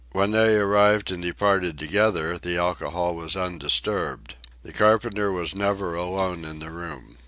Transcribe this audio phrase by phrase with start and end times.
[0.13, 4.33] When they arrived and departed together, the alcohol was undisturbed.
[4.63, 7.17] The carpenter was never alone in the room.